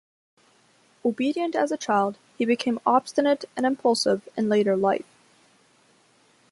[1.05, 5.05] Obedient as a child, he became obstinate and impulsive in later life.